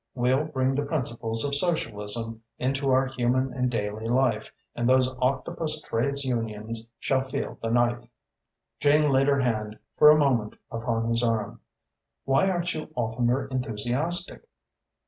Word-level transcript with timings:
We'll 0.15 0.45
bring 0.45 0.73
the 0.73 0.81
principles 0.81 1.45
of 1.45 1.53
socialism 1.53 2.41
into 2.57 2.89
our 2.89 3.05
human 3.05 3.53
and 3.53 3.69
daily 3.69 4.07
life 4.07 4.51
and 4.73 4.89
those 4.89 5.13
octopus 5.21 5.79
trades 5.81 6.25
unions 6.25 6.89
shall 6.99 7.21
feel 7.21 7.59
the 7.61 7.69
knife." 7.69 8.07
Jane 8.79 9.11
laid 9.11 9.27
her 9.27 9.41
hand 9.41 9.77
for 9.97 10.09
a 10.09 10.17
moment 10.17 10.55
upon 10.71 11.05
his 11.07 11.21
arm. 11.23 11.61
"Why 12.25 12.49
aren't 12.49 12.73
you 12.73 12.89
oftener 12.95 13.45
enthusiastic?" 13.45 14.47